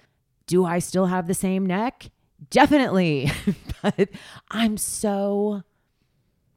do 0.46 0.64
I 0.64 0.78
still 0.78 1.06
have 1.06 1.26
the 1.26 1.34
same 1.34 1.64
neck? 1.66 2.10
Definitely. 2.50 3.30
but 3.82 4.08
I'm 4.50 4.76
so 4.76 5.62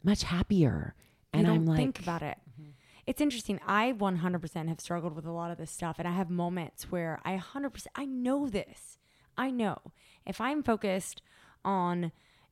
much 0.03 0.23
happier. 0.23 0.95
And 1.33 1.45
don't 1.45 1.55
I'm 1.55 1.65
like, 1.65 1.77
think 1.77 1.99
about 1.99 2.23
it. 2.23 2.37
Mm-hmm. 2.49 2.71
It's 3.05 3.21
interesting. 3.21 3.59
I 3.65 3.93
100% 3.93 4.67
have 4.67 4.81
struggled 4.81 5.15
with 5.15 5.25
a 5.25 5.31
lot 5.31 5.51
of 5.51 5.57
this 5.57 5.71
stuff, 5.71 5.97
and 5.99 6.07
I 6.07 6.11
have 6.11 6.29
moments 6.29 6.91
where 6.91 7.19
I 7.23 7.37
100%, 7.37 7.85
I 7.95 8.05
know 8.05 8.47
this. 8.47 8.97
I 9.37 9.51
know 9.51 9.94
if 10.26 10.40
I'm 10.42 10.64
focused 10.64 11.21
on 11.66 12.11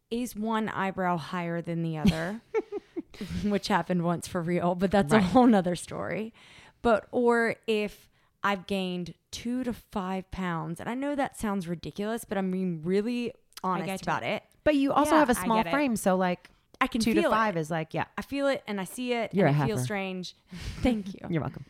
is 0.10 0.36
one 0.36 0.70
eyebrow 0.70 1.18
higher 1.18 1.62
than 1.62 1.84
the 1.84 1.98
other, 1.98 2.42
which 3.44 3.68
happened 3.68 4.04
once 4.04 4.28
for 4.28 4.42
real, 4.42 4.76
but 4.76 4.92
that's 4.92 5.14
a 5.14 5.20
whole 5.22 5.48
nother 5.48 5.76
story. 5.76 6.34
But, 6.82 7.08
or 7.12 7.56
if 7.66 8.08
I've 8.44 8.68
gained 8.68 9.14
two 9.32 9.64
to 9.64 9.74
five 9.74 10.30
pounds, 10.32 10.80
and 10.80 10.88
I 10.90 10.94
know 10.94 11.16
that 11.16 11.38
sounds 11.38 11.68
ridiculous, 11.68 12.24
but 12.26 12.38
I'm 12.38 12.52
being 12.52 12.82
really 12.84 13.34
honest 13.64 14.04
about 14.04 14.24
it. 14.24 14.44
but 14.64 14.76
you 14.76 14.94
also 14.94 15.12
Yeah, 15.16 15.20
have 15.20 15.30
a 15.30 15.36
small 15.36 15.60
it. 15.62 15.70
frame. 15.70 15.96
So, 15.96 16.16
like, 16.16 16.50
I 16.80 16.86
can 16.86 17.02
two 17.02 17.14
feel 17.14 17.24
to 17.24 17.30
five 17.32 17.58
it. 17.58 17.60
is 17.62 17.72
like, 17.72 17.96
yeah, 17.96 18.06
I 18.18 18.22
feel 18.22 18.46
it 18.48 18.62
and 18.68 18.80
I 18.80 18.84
see 18.84 19.12
it 19.14 19.34
You're 19.34 19.48
and 19.48 19.60
a 19.60 19.64
it 19.64 19.66
feels 19.66 19.84
strange. 19.84 20.36
Thank 20.82 21.16
you. 21.16 21.22
you're 21.28 21.42
welcome. 21.42 21.66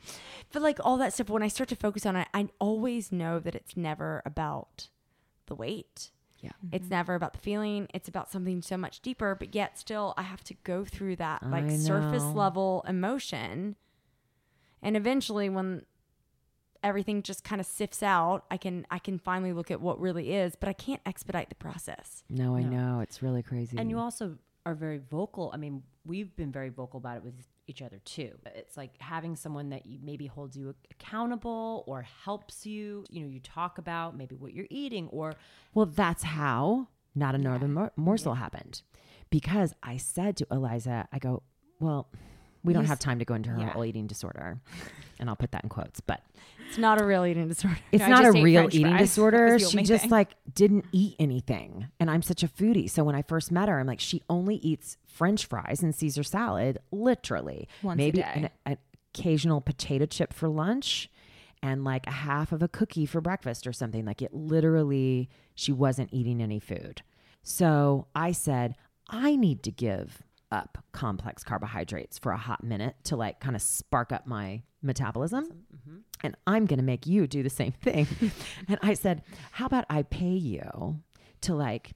But 0.52 0.62
like 0.62 0.80
all 0.84 0.98
that 0.98 1.14
stuff, 1.14 1.30
when 1.30 1.42
I 1.44 1.48
start 1.48 1.70
to 1.70 1.78
focus 1.78 2.06
on 2.06 2.18
it, 2.18 2.28
I 2.34 2.50
always 2.60 3.10
know 3.10 3.40
that 3.40 3.56
it's 3.56 3.78
never 3.78 4.22
about 4.26 4.90
the 5.48 5.56
weight. 5.56 6.12
Yeah. 6.40 6.52
It's 6.72 6.86
mm-hmm. 6.86 6.94
never 6.94 7.16
about 7.16 7.34
the 7.34 7.40
feeling. 7.40 7.88
It's 7.94 8.08
about 8.08 8.30
something 8.30 8.62
so 8.62 8.78
much 8.78 9.02
deeper. 9.02 9.36
But 9.36 9.56
yet, 9.56 9.78
still, 9.80 10.14
I 10.18 10.22
have 10.24 10.44
to 10.46 10.54
go 10.64 10.86
through 10.86 11.16
that 11.18 11.44
like 11.50 11.66
I 11.66 11.78
surface 11.78 12.24
level 12.24 12.86
emotion. 12.88 13.76
And 14.82 14.96
eventually, 14.96 15.50
when 15.50 15.86
everything 16.84 17.24
just 17.24 17.44
kind 17.44 17.60
of 17.60 17.66
sifts 17.66 18.04
out, 18.04 18.46
I 18.52 18.58
can 18.58 18.86
I 18.92 19.00
can 19.00 19.18
finally 19.18 19.52
look 19.52 19.72
at 19.72 19.82
what 19.82 20.00
really 20.00 20.34
is. 20.34 20.56
But 20.56 20.70
I 20.70 20.74
can't 20.74 21.02
expedite 21.06 21.50
the 21.50 21.56
process. 21.56 22.24
No, 22.30 22.56
I 22.56 22.62
No. 22.62 22.70
know. 22.70 23.00
It's 23.00 23.24
really 23.24 23.42
crazy. 23.42 23.78
And 23.78 23.90
you 23.90 23.98
also 23.98 24.38
are 24.66 24.76
very 24.76 25.00
vocal. 25.00 25.50
I 25.54 25.58
mean, 25.58 25.84
we've 26.06 26.36
been 26.36 26.52
very 26.52 26.70
vocal 26.70 27.00
about 27.00 27.18
it 27.18 27.24
with 27.24 27.34
each 27.68 27.82
other 27.82 28.00
too. 28.06 28.32
It's 28.56 28.78
like 28.78 28.92
having 29.00 29.36
someone 29.36 29.70
that 29.70 29.86
you 29.86 30.00
maybe 30.02 30.26
holds 30.26 30.58
you 30.58 30.74
accountable 30.92 31.84
or 31.88 32.02
helps 32.02 32.66
you. 32.66 33.06
You 33.10 33.22
know, 33.22 33.28
you 33.28 33.40
talk 33.40 33.78
about 33.78 34.18
maybe 34.18 34.36
what 34.36 34.54
you're 34.54 34.68
eating 34.70 35.08
or 35.10 35.34
Well, 35.74 35.86
that's 35.86 36.24
how 36.24 36.88
not 37.14 37.36
another 37.36 37.68
mor- 37.68 37.92
morsel 37.96 38.36
happened. 38.36 38.82
Because 39.30 39.74
I 39.84 39.98
said 39.98 40.38
to 40.38 40.48
Eliza, 40.50 41.08
I 41.12 41.20
go, 41.20 41.44
well, 41.80 42.10
we 42.68 42.74
don't 42.74 42.86
have 42.86 43.00
time 43.00 43.20
to 43.20 43.26
go 43.26 43.34
into 43.34 43.50
her 43.50 43.60
yeah. 43.60 43.70
whole 43.70 43.86
eating 43.86 44.08
disorder. 44.08 44.60
And 45.20 45.30
I'll 45.30 45.36
put 45.36 45.52
that 45.52 45.64
in 45.64 45.70
quotes, 45.70 46.00
but 46.00 46.22
It's 46.68 46.78
not 46.78 47.02
a 47.02 47.06
real 47.06 47.26
eating 47.26 47.48
disorder. 47.48 47.80
it's 47.92 48.04
I 48.04 48.10
not 48.10 48.26
a 48.26 48.32
real 48.32 48.62
French 48.62 48.76
eating 48.76 48.92
fries. 48.92 49.00
Disorder. 49.10 49.60
She 49.60 49.82
just 49.84 50.04
thing. 50.04 50.12
like 50.12 50.36
didn't 50.54 50.86
eat 50.92 51.16
anything. 51.18 51.88
And 52.00 52.12
I'm 52.12 52.22
such 52.22 52.44
a 52.44 52.48
foodie. 52.48 52.90
So 52.90 53.04
when 53.04 53.16
I 53.16 53.24
first 53.24 53.52
met 53.52 53.70
her, 53.70 53.80
I'm 53.80 53.88
like, 53.88 54.00
she 54.00 54.22
only 54.30 54.58
eats 54.58 54.98
French 55.08 55.46
fries 55.46 55.82
and 55.82 55.96
Caesar 55.96 56.24
salad, 56.24 56.80
literally. 56.92 57.68
Once 57.82 57.98
Maybe. 57.98 58.22
An, 58.22 58.50
an 58.66 58.78
occasional 59.16 59.62
potato 59.62 60.06
chip 60.06 60.34
for 60.34 60.48
lunch. 60.50 61.10
and 61.64 61.84
like 61.84 62.06
a 62.06 62.12
half 62.12 62.52
of 62.52 62.62
a 62.62 62.68
cookie 62.68 63.08
for 63.08 63.20
breakfast 63.22 63.66
or 63.66 63.74
something. 63.74 64.06
Like 64.06 64.22
it 64.22 64.34
literally, 64.34 65.30
she 65.56 65.72
wasn't 65.72 66.10
eating 66.14 66.40
any 66.42 66.60
food. 66.60 67.02
So 67.42 68.08
I 68.14 68.32
said, 68.34 68.76
I 69.10 69.36
need 69.36 69.64
to 69.64 69.72
give 69.72 70.22
up 70.52 70.78
complex 70.92 71.44
carbohydrates 71.44 72.18
for 72.18 72.32
a 72.32 72.38
hot 72.38 72.64
minute 72.64 72.96
to 73.06 73.16
like 73.16 73.40
kind 73.40 73.56
of 73.56 73.62
spark 73.62 74.12
up 74.12 74.26
my 74.28 74.62
metabolism. 74.82 75.46
Mm-hmm. 75.46 75.98
And 76.24 76.36
I'm 76.48 76.66
going 76.66 76.80
to 76.80 76.86
make 76.86 77.06
you 77.06 77.28
do 77.28 77.44
the 77.44 77.50
same 77.50 77.74
thing. 77.74 78.08
and 78.68 78.80
I 78.82 78.94
said, 78.94 79.22
How 79.52 79.66
about 79.66 79.86
I 79.90 80.04
pay 80.04 80.26
you 80.26 81.00
to 81.42 81.54
like 81.54 81.92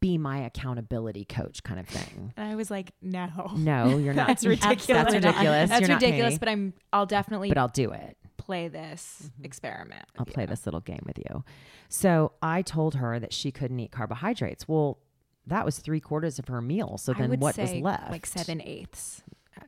be 0.00 0.18
my 0.18 0.38
accountability 0.38 1.24
coach 1.24 1.62
kind 1.62 1.80
of 1.80 1.88
thing? 1.88 2.32
And 2.36 2.50
I 2.50 2.54
was 2.56 2.70
like, 2.70 2.92
no. 3.00 3.28
No, 3.56 3.98
you're 3.98 4.14
not. 4.14 4.26
That's 4.26 4.44
ridiculous. 4.44 4.86
That's 4.86 5.14
ridiculous. 5.14 5.70
That's 5.70 5.88
You're 5.88 5.96
ridiculous, 5.96 6.38
but 6.38 6.48
I'm 6.48 6.74
I'll 6.92 7.06
definitely 7.06 7.48
But 7.48 7.58
I'll 7.58 7.68
do 7.68 7.90
it. 7.92 8.16
play 8.36 8.68
this 8.68 9.22
mm-hmm. 9.24 9.44
experiment. 9.44 10.04
I'll 10.18 10.26
with 10.26 10.34
play 10.34 10.46
this 10.46 10.66
little 10.66 10.80
game 10.80 11.02
with 11.06 11.18
you. 11.18 11.44
So 11.88 12.32
I 12.42 12.62
told 12.62 12.96
her 12.96 13.18
that 13.18 13.32
she 13.32 13.50
couldn't 13.50 13.80
eat 13.80 13.92
carbohydrates. 13.92 14.68
Well, 14.68 14.98
that 15.48 15.64
was 15.64 15.78
three 15.78 16.00
quarters 16.00 16.38
of 16.38 16.48
her 16.48 16.60
meal. 16.62 16.96
So 16.98 17.12
I 17.12 17.18
then 17.18 17.30
would 17.30 17.40
what 17.40 17.58
was 17.58 17.72
left? 17.74 18.10
Like 18.10 18.26
seven 18.26 18.62
eighths. 18.62 19.22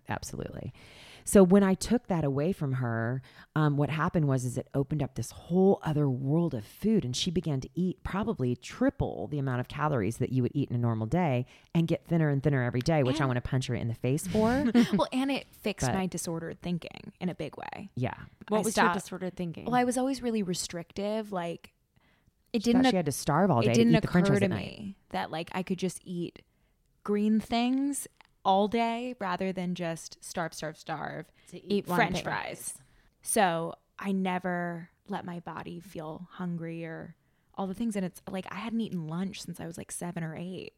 Absolutely. 0.08 0.72
So 1.24 1.44
when 1.44 1.62
I 1.62 1.74
took 1.74 2.08
that 2.08 2.24
away 2.24 2.52
from 2.52 2.72
her, 2.74 3.22
um, 3.54 3.76
what 3.76 3.90
happened 3.90 4.26
was 4.26 4.44
is 4.44 4.56
it 4.58 4.66
opened 4.74 5.02
up 5.02 5.14
this 5.14 5.30
whole 5.30 5.78
other 5.84 6.08
world 6.08 6.54
of 6.54 6.64
food, 6.64 7.04
and 7.04 7.14
she 7.14 7.30
began 7.30 7.60
to 7.60 7.68
eat 7.74 8.02
probably 8.02 8.56
triple 8.56 9.28
the 9.28 9.38
amount 9.38 9.60
of 9.60 9.68
calories 9.68 10.16
that 10.16 10.32
you 10.32 10.42
would 10.42 10.50
eat 10.54 10.70
in 10.70 10.74
a 10.74 10.78
normal 10.78 11.06
day, 11.06 11.46
and 11.74 11.86
get 11.86 12.04
thinner 12.06 12.30
and 12.30 12.42
thinner 12.42 12.64
every 12.64 12.80
day, 12.80 13.02
which 13.04 13.20
I 13.20 13.26
want 13.26 13.36
to 13.36 13.42
punch 13.48 13.66
her 13.68 13.74
in 13.74 13.86
the 13.86 13.94
face 13.94 14.26
for. 14.26 14.64
well, 14.94 15.06
and 15.12 15.30
it 15.30 15.46
fixed 15.52 15.86
But- 15.86 15.94
my 15.94 16.06
disordered 16.06 16.60
thinking 16.62 17.12
in 17.20 17.28
a 17.28 17.34
big 17.34 17.56
way. 17.56 17.90
yeah, 17.94 18.14
What 18.48 18.58
I 18.58 18.62
was 18.62 18.72
stopped- 18.72 18.94
your 18.96 19.00
disordered 19.00 19.36
thinking? 19.36 19.66
Well, 19.66 19.74
I 19.76 19.84
was 19.84 19.98
always 19.98 20.22
really 20.22 20.42
restrictive. 20.42 21.30
Like, 21.32 21.72
it 22.52 22.62
didn't. 22.62 22.84
she 22.90 22.96
had 22.96 23.06
to 23.06 23.12
starve 23.12 23.50
all 23.50 23.60
day 23.62 23.70
it 23.70 23.74
didn't 23.74 23.92
French 24.10 24.28
occur 24.28 24.40
to 24.40 24.48
night. 24.48 24.58
me 24.78 24.96
that 25.10 25.30
like 25.30 25.50
I 25.52 25.62
could 25.62 25.78
just 25.78 26.00
eat 26.04 26.42
green 27.04 27.40
things 27.40 28.06
all 28.44 28.68
day 28.68 29.14
rather 29.20 29.52
than 29.52 29.74
just 29.74 30.16
starve, 30.24 30.54
starve, 30.54 30.76
starve, 30.78 31.26
To 31.50 31.56
eat 31.58 31.64
eat 31.68 31.86
French 31.86 32.22
fries. 32.22 32.74
So 33.22 33.74
I 33.98 34.12
never 34.12 34.88
let 35.08 35.24
my 35.24 35.40
body 35.40 35.80
feel 35.80 36.26
hungry 36.32 36.84
or 36.84 37.16
all 37.56 37.66
the 37.66 37.74
things. 37.74 37.96
And 37.96 38.04
it's 38.06 38.22
like 38.30 38.46
I 38.50 38.54
hadn't 38.56 38.80
eaten 38.80 39.06
lunch 39.08 39.42
since 39.42 39.60
I 39.60 39.66
was 39.66 39.76
like 39.76 39.92
seven 39.92 40.24
or 40.24 40.34
eight. 40.34 40.72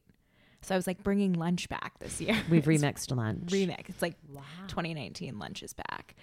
So 0.63 0.75
I 0.75 0.79
was 0.79 0.87
like 0.87 1.03
bringing 1.03 1.33
lunch 1.35 1.69
back 1.69 1.99
this 2.01 2.21
year. 2.21 2.37
We've 2.51 2.65
remixed 2.65 3.15
lunch. 3.17 3.51
remix. 3.51 3.89
It's 3.89 4.03
like 4.03 4.17
Wow. 4.29 4.43
2019 4.69 5.39
lunch 5.39 5.63
is 5.63 5.73
back. 5.73 6.15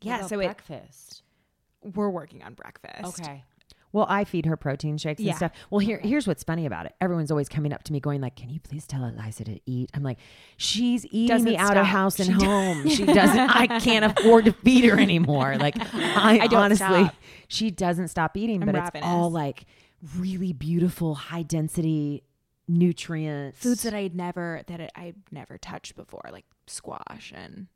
Yeah, 0.00 0.26
so 0.26 0.40
it, 0.40 0.44
breakfast. 0.46 1.22
we're 1.94 2.08
working 2.10 2.42
on 2.42 2.54
breakfast. 2.54 3.20
Okay. 3.20 3.44
Well, 3.92 4.06
I 4.08 4.24
feed 4.24 4.46
her 4.46 4.56
protein 4.56 4.98
shakes 4.98 5.20
and 5.20 5.34
stuff. 5.36 5.52
Well, 5.70 5.80
here 5.80 5.98
here's 6.02 6.26
what's 6.26 6.44
funny 6.44 6.64
about 6.66 6.86
it. 6.86 6.94
Everyone's 7.00 7.30
always 7.30 7.48
coming 7.48 7.72
up 7.72 7.82
to 7.84 7.92
me 7.92 8.00
going 8.00 8.20
like, 8.20 8.36
"Can 8.36 8.48
you 8.50 8.60
please 8.60 8.86
tell 8.86 9.04
Eliza 9.04 9.44
to 9.44 9.60
eat?" 9.66 9.90
I'm 9.94 10.02
like, 10.02 10.18
"She's 10.56 11.04
eating 11.06 11.28
Doesn't 11.28 11.48
me 11.50 11.56
out 11.56 11.76
of 11.76 11.86
house 11.86 12.20
and 12.20 12.26
She 12.40 12.46
home. 12.46 12.88
she 12.88 13.04
doesn't. 13.06 13.38
I 13.50 13.80
can't 13.80 14.04
afford 14.04 14.44
to 14.44 14.52
feed 14.52 14.84
her 14.84 14.98
anymore. 14.98 15.56
Like, 15.58 15.76
I, 15.94 16.40
I 16.42 16.46
don't 16.46 16.62
honestly, 16.62 16.86
stop. 16.86 17.14
she 17.48 17.70
doesn't 17.70 18.08
stop 18.08 18.36
eating. 18.36 18.62
I'm 18.62 18.70
but 18.70 18.76
it's 18.94 19.04
all 19.06 19.30
like 19.30 19.64
really 20.16 20.52
beautiful, 20.52 21.14
high 21.14 21.42
density 21.42 22.22
nutrients, 22.68 23.58
Foods 23.58 23.82
that 23.82 23.94
I'd 23.94 24.14
never 24.14 24.62
that 24.68 24.92
I'd 24.94 25.16
never 25.30 25.58
touched 25.58 25.96
before, 25.96 26.22
like 26.30 26.44
squash 26.66 27.32
and 27.34 27.66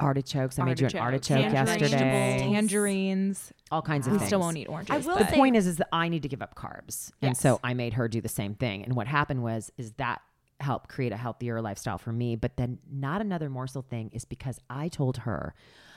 artichokes. 0.00 0.58
I 0.58 0.64
made 0.64 0.80
you 0.80 0.86
an 0.86 0.96
artichokes, 0.96 1.42
artichoke 1.42 1.52
tangerines, 1.52 1.80
yesterday. 1.92 2.38
Tangerines. 2.40 3.52
All 3.70 3.82
kinds 3.82 4.06
of 4.06 4.12
We 4.14 4.18
things. 4.18 4.28
still 4.28 4.40
won't 4.40 4.56
eat 4.56 4.68
oranges. 4.68 5.06
I 5.06 5.10
will 5.10 5.18
the 5.18 5.28
say- 5.28 5.36
point 5.36 5.56
is 5.56 5.66
is 5.66 5.76
that 5.76 5.88
I 5.92 6.08
need 6.08 6.22
to 6.22 6.28
give 6.28 6.42
up 6.42 6.54
carbs. 6.54 7.12
And 7.22 7.30
Yes. 7.30 7.40
so 7.40 7.60
I 7.62 7.74
made 7.74 7.94
her 7.94 8.08
do 8.08 8.20
the 8.20 8.28
same 8.28 8.54
thing. 8.54 8.84
And 8.84 8.94
what 8.94 9.06
happened 9.06 9.42
was 9.42 9.70
is 9.76 9.92
that 9.92 10.20
helped 10.60 10.90
create 10.90 11.10
a 11.12 11.16
healthier 11.16 11.60
lifestyle 11.62 11.96
for 11.96 12.12
me. 12.12 12.36
But 12.36 12.56
then 12.58 12.78
not 12.90 13.20
another 13.22 13.48
morsel 13.48 13.80
thing 13.82 14.10
is 14.12 14.24
because 14.26 14.58
I 14.68 14.88
told 14.88 15.18
her 15.18 15.54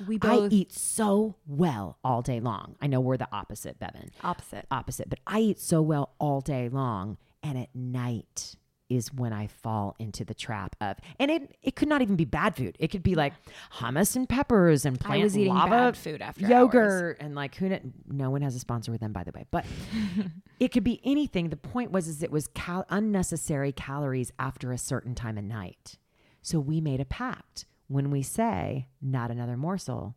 we 0.08 0.18
both- 0.18 0.52
I 0.54 0.56
eat 0.56 0.72
so 0.72 1.36
well 1.46 1.98
all 2.04 2.22
day 2.22 2.40
long. 2.40 2.76
I 2.82 2.88
know 2.88 3.02
we're 3.02 3.18
the 3.18 3.28
opposite, 3.32 3.78
Bevan. 3.80 4.12
opposite. 4.24 4.66
Opposite, 4.72 5.10
but 5.10 5.20
I 5.28 5.40
eat 5.40 5.60
so 5.60 5.82
well 5.82 6.12
all 6.20 6.40
day 6.40 6.70
long. 6.70 7.18
And 7.42 7.58
at 7.58 7.76
night 7.76 8.56
is 8.96 9.14
when 9.14 9.34
I 9.34 9.48
fall 9.48 9.96
into 10.00 10.24
the 10.24 10.34
trap 10.34 10.76
of 10.82 10.98
and 11.20 11.32
it 11.32 11.58
it 11.62 11.76
could 11.76 11.88
not 11.88 12.02
even 12.02 12.16
be 12.16 12.26
bad 12.26 12.56
food. 12.56 12.76
It 12.80 12.90
could 12.90 13.04
be 13.04 13.16
like 13.16 13.34
hummus 13.74 14.16
and 14.16 14.28
peppers 14.28 14.86
and 14.86 15.00
plant 15.00 15.22
I 15.22 15.24
was 15.24 15.38
eating 15.38 15.54
Lavva 15.54 15.70
bad 15.70 15.98
food 15.98 16.22
after 16.22 16.48
yogurt 16.48 17.18
and 17.20 17.36
like 17.36 17.56
who 17.56 17.78
no 18.08 18.30
one 18.30 18.42
has 18.42 18.56
a 18.56 18.60
sponsor 18.60 18.92
with 18.92 19.02
them 19.02 19.14
by 19.14 19.24
the 19.24 19.32
way. 19.32 19.46
But 19.52 19.66
it 20.60 20.70
could 20.72 20.84
be 20.84 21.02
anything. 21.04 21.50
The 21.50 21.58
point 21.58 21.92
was 21.92 22.08
is 22.08 22.24
it 22.24 22.32
was 22.32 22.48
cal- 22.48 22.86
unnecessary 22.90 23.72
calories 23.72 24.32
after 24.40 24.72
a 24.72 24.78
certain 24.78 25.16
time 25.16 25.38
of 25.38 25.44
night. 25.44 25.98
So 26.42 26.60
we 26.60 26.82
made 26.82 27.00
a 27.00 27.06
pact 27.06 27.66
when 27.88 28.10
we 28.10 28.22
say 28.22 28.88
not 29.02 29.32
another 29.32 29.58
morsel 29.58 30.16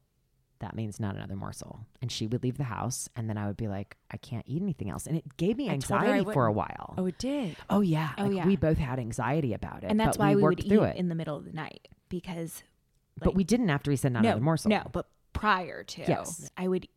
that 0.60 0.74
means 0.74 0.98
not 1.00 1.14
another 1.16 1.36
morsel 1.36 1.80
and 2.00 2.10
she 2.10 2.26
would 2.26 2.42
leave 2.42 2.56
the 2.58 2.64
house 2.64 3.08
and 3.16 3.28
then 3.28 3.36
i 3.36 3.46
would 3.46 3.56
be 3.56 3.68
like 3.68 3.96
i 4.10 4.16
can't 4.16 4.44
eat 4.46 4.62
anything 4.62 4.88
else 4.90 5.06
and 5.06 5.16
it 5.16 5.36
gave 5.36 5.56
me 5.56 5.68
I 5.70 5.76
told 5.76 6.00
her 6.00 6.06
I 6.06 6.10
anxiety 6.10 6.32
for 6.32 6.46
a 6.46 6.52
while 6.52 6.94
Oh, 6.96 7.06
it 7.06 7.18
did. 7.18 7.56
oh 7.70 7.80
yeah 7.80 8.10
Oh, 8.18 8.24
like, 8.24 8.36
yeah. 8.36 8.46
we 8.46 8.56
both 8.56 8.78
had 8.78 8.98
anxiety 8.98 9.52
about 9.52 9.84
it 9.84 9.90
and 9.90 9.98
that's 10.00 10.16
but 10.16 10.24
why 10.24 10.34
we, 10.34 10.42
worked 10.42 10.58
would 10.60 10.68
through 10.68 10.84
eat 10.86 10.90
it 10.90 10.96
in 10.96 11.08
the 11.08 11.14
middle 11.14 11.36
of 11.36 11.44
the 11.44 11.52
night 11.52 11.88
because 12.08 12.62
but 13.18 13.34
we 13.34 13.44
didn't 13.44 13.70
after 13.70 13.90
we 13.90 13.96
said 13.96 14.12
not 14.12 14.22
no, 14.22 14.28
another 14.30 14.44
morsel 14.44 14.70
No, 14.70 14.82
but 14.92 15.06
prior 15.32 15.84
to, 15.84 16.00
Yes. 16.02 16.50
I 16.56 16.68
would 16.68 16.88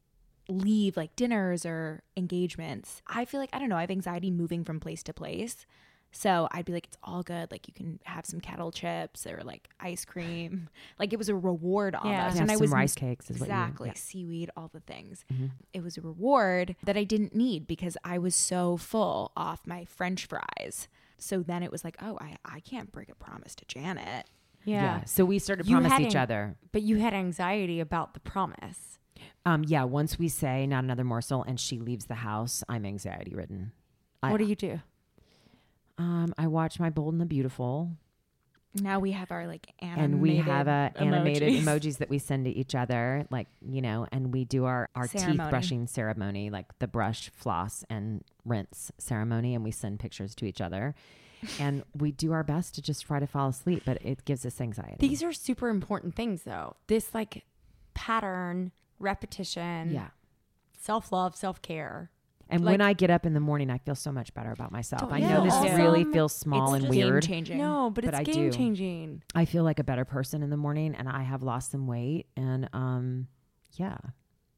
leave 0.47 0.97
like 0.97 1.15
dinners 1.15 1.65
or 1.65 2.01
engagements. 2.17 3.01
I 3.07 3.25
feel 3.25 3.39
like 3.39 3.49
I 3.53 3.59
don't 3.59 3.69
know. 3.69 3.75
I 3.77 3.81
have 3.81 3.91
anxiety 3.91 4.31
moving 4.31 4.63
from 4.63 4.79
place 4.79 5.03
to 5.03 5.13
place. 5.13 5.65
So 6.11 6.47
I'd 6.51 6.65
be 6.65 6.73
like, 6.73 6.87
it's 6.87 6.97
all 7.03 7.21
good. 7.23 7.51
Like 7.51 7.67
you 7.67 7.73
can 7.73 7.99
have 8.03 8.25
some 8.25 8.39
kettle 8.41 8.71
chips 8.71 9.27
or 9.27 9.41
like 9.43 9.69
ice 9.79 10.05
cream. 10.05 10.69
Like 10.99 11.13
it 11.13 11.17
was 11.17 11.29
a 11.29 11.35
reward 11.35 11.95
almost. 11.95 12.11
Yeah. 12.11 12.33
Yeah, 12.35 12.41
and 12.41 12.51
I 12.51 12.57
was 12.57 12.71
rice 12.71 12.95
cakes 12.95 13.29
is 13.29 13.39
what 13.39 13.47
you- 13.47 13.53
exactly 13.53 13.87
yeah. 13.89 13.93
seaweed, 13.95 14.49
all 14.57 14.69
the 14.73 14.79
things. 14.81 15.23
Mhm. 15.31 15.51
It 15.73 15.81
was 15.83 15.97
a 15.97 16.01
reward 16.01 16.75
that 16.83 16.97
I 16.97 17.03
didn't 17.03 17.33
need 17.35 17.67
because 17.67 17.95
I 18.03 18.17
was 18.17 18.35
so 18.35 18.75
full 18.77 19.31
off 19.37 19.61
my 19.65 19.85
French 19.85 20.25
fries. 20.25 20.87
So 21.17 21.41
then 21.43 21.63
it 21.63 21.71
was 21.71 21.83
like, 21.83 21.95
oh, 22.01 22.17
I, 22.21 22.37
I 22.45 22.59
can't 22.61 22.91
break 22.91 23.09
a 23.09 23.15
promise 23.15 23.53
to 23.55 23.65
Janet. 23.65 24.25
Yeah. 24.65 25.03
So 25.05 25.23
we 25.25 25.37
started 25.39 25.63
to 25.63 25.69
You 25.69 25.79
promise 25.79 25.99
each 25.99 26.15
an- 26.15 26.21
other. 26.21 26.55
But 26.71 26.81
you 26.81 26.97
had 26.97 27.13
anxiety 27.13 27.79
about 27.79 28.13
the 28.13 28.19
promise. 28.19 28.99
Um, 29.45 29.63
yeah, 29.67 29.83
once 29.83 30.17
we 30.19 30.27
say 30.27 30.65
not 30.67 30.83
another 30.83 31.03
morsel 31.03 31.43
and 31.43 31.59
she 31.59 31.77
leaves 31.79 32.05
the 32.07 32.15
house, 32.15 32.63
I'm 32.67 32.85
anxiety 32.85 33.33
ridden. 33.35 33.71
I, 34.23 34.31
what 34.31 34.37
do 34.39 34.45
you 34.45 34.55
do? 34.55 34.81
Um, 35.99 36.33
I 36.37 36.47
watch 36.47 36.79
my 36.79 36.89
Bold 36.89 37.13
and 37.13 37.21
the 37.21 37.25
Beautiful, 37.25 37.91
Now 38.73 38.99
we 38.99 39.11
have 39.11 39.31
our 39.31 39.45
like 39.47 39.73
animated 39.79 40.11
and 40.11 40.21
we 40.21 40.37
have 40.37 40.67
uh, 40.67 40.91
animated 40.95 41.49
emojis. 41.53 41.61
emojis 41.63 41.97
that 41.97 42.09
we 42.09 42.19
send 42.19 42.45
to 42.45 42.51
each 42.51 42.73
other, 42.73 43.25
like 43.29 43.47
you 43.67 43.81
know, 43.81 44.07
and 44.11 44.33
we 44.33 44.45
do 44.45 44.63
our 44.65 44.89
our 44.95 45.07
teeth 45.07 45.41
brushing 45.49 45.87
ceremony, 45.87 46.49
like 46.49 46.67
the 46.79 46.87
brush, 46.87 47.29
floss, 47.29 47.83
and 47.89 48.23
rinse 48.45 48.91
ceremony, 48.97 49.53
and 49.55 49.63
we 49.63 49.71
send 49.71 49.99
pictures 49.99 50.33
to 50.35 50.45
each 50.45 50.61
other, 50.61 50.95
and 51.59 51.83
we 51.97 52.13
do 52.13 52.31
our 52.31 52.43
best 52.43 52.75
to 52.75 52.81
just 52.81 53.05
try 53.05 53.19
to 53.19 53.27
fall 53.27 53.49
asleep, 53.49 53.83
but 53.85 53.97
it 54.01 54.23
gives 54.23 54.45
us 54.45 54.61
anxiety. 54.61 54.95
These 54.99 55.21
are 55.21 55.33
super 55.33 55.67
important 55.67 56.15
things, 56.15 56.43
though. 56.43 56.77
This 56.87 57.13
like 57.13 57.43
pattern, 57.93 58.71
repetition, 58.99 59.91
yeah. 59.91 60.09
self 60.79 61.11
love, 61.11 61.35
self 61.35 61.61
care. 61.61 62.09
And 62.51 62.65
Like- 62.65 62.73
when 62.73 62.81
I 62.81 62.93
get 62.93 63.09
up 63.11 63.25
in 63.25 63.33
the 63.33 63.39
morning, 63.39 63.69
I 63.69 63.77
feel 63.77 63.93
so 63.95 64.11
much 64.11 64.33
better 64.33 64.51
about 64.51 64.71
myself. 64.71 65.11
I 65.11 65.19
know 65.19 65.43
this 65.43 65.53
also- 65.53 65.75
really 65.77 66.03
feels 66.03 66.35
small 66.35 66.73
it's 66.73 66.83
and 66.83 66.91
just 66.93 66.97
weird. 66.97 67.21
game 67.23 67.29
changing. 67.29 67.57
No, 67.59 67.91
but 67.91 68.03
But 68.05 68.13
it's 68.15 68.19
I 68.19 68.23
game 68.23 68.49
do. 68.49 68.57
changing. 68.57 69.23
I 69.35 69.45
feel 69.45 69.63
like 69.63 69.77
a 69.79 69.83
better 69.83 70.03
person 70.05 70.41
in 70.41 70.49
the 70.49 70.57
morning 70.57 70.95
and 70.95 71.07
I 71.07 71.21
have 71.23 71.43
lost 71.43 71.71
some 71.71 71.85
weight 71.85 72.25
and 72.35 72.67
um 72.73 73.27
yeah. 73.73 73.97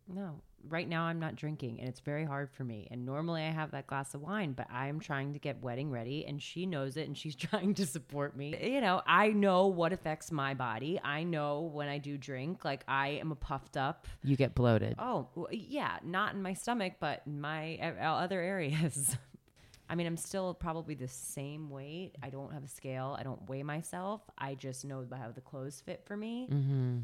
No, 0.08 0.42
right 0.68 0.88
now 0.88 1.04
I'm 1.04 1.20
not 1.20 1.36
drinking 1.36 1.80
and 1.80 1.90
it's 1.90 2.00
very 2.00 2.26
hard 2.26 2.50
for 2.52 2.64
me. 2.64 2.88
And 2.92 3.06
normally 3.06 3.44
I 3.44 3.52
have 3.52 3.72
that 3.72 3.88
glass 3.88 4.14
of 4.14 4.22
wine, 4.22 4.54
but 4.54 4.70
I'm 4.72 5.00
trying 5.00 5.34
to 5.34 5.40
get 5.40 5.62
wedding 5.62 5.90
ready 5.90 6.26
and 6.26 6.42
she 6.42 6.66
knows 6.66 6.98
it 6.98 7.08
and 7.08 7.18
she's 7.18 7.36
trying 7.50 7.74
to 7.76 7.86
support 7.86 8.36
me. 8.36 8.56
You 8.62 8.82
know, 8.82 9.02
I 9.06 9.30
know 9.30 9.68
what 9.68 9.94
affects 9.94 10.32
my 10.32 10.54
body. 10.54 11.00
I 11.04 11.24
know 11.24 11.62
when 11.74 11.88
I 11.88 11.98
do 11.98 12.18
drink, 12.18 12.66
like 12.66 12.84
I 12.88 13.10
am 13.10 13.32
a 13.32 13.36
puffed 13.36 13.78
up. 13.78 14.08
You 14.24 14.36
get 14.36 14.56
bloated. 14.56 14.96
Oh, 15.00 15.28
yeah, 15.52 15.98
not 16.04 16.34
in 16.34 16.42
my 16.42 16.54
stomach, 16.54 16.94
but 17.00 17.22
in 17.26 17.40
my 17.42 17.78
uh, 17.78 18.04
other 18.04 18.42
areas. 18.42 19.18
I 19.90 19.96
mean, 19.96 20.08
I'm 20.08 20.18
still 20.18 20.54
probably 20.54 20.96
the 20.96 21.10
same 21.10 21.70
weight. 21.70 22.14
I 22.24 22.30
don't 22.30 22.54
have 22.54 22.64
a 22.64 22.68
scale. 22.68 23.18
I 23.20 23.24
don't 23.24 23.50
weigh 23.50 23.64
myself. 23.64 24.22
I 24.38 24.56
just 24.56 24.86
know 24.86 25.06
how 25.12 25.32
the 25.32 25.42
clothes 25.42 25.82
fit 25.86 26.04
for 26.06 26.16
me. 26.16 26.48
Mm-hmm. 26.50 27.00